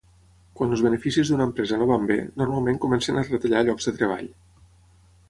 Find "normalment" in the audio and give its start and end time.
2.43-2.81